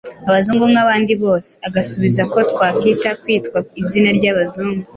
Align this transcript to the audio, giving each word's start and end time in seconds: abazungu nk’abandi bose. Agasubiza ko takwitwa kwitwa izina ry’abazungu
abazungu 0.29 0.65
nk’abandi 0.71 1.13
bose. 1.23 1.49
Agasubiza 1.67 2.21
ko 2.31 2.39
takwitwa 2.57 3.09
kwitwa 3.21 3.57
izina 3.81 4.09
ry’abazungu 4.17 4.81